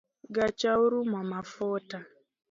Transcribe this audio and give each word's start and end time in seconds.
Gacha 0.35 0.71
orumo 0.83 1.19
mafuta 1.31 1.97